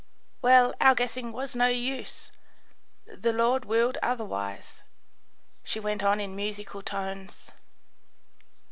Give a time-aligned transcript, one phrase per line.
[0.41, 2.31] Well, our guessing was no use.
[3.05, 4.81] The Lord willed otherwise,"
[5.63, 7.51] she went on in musical tones.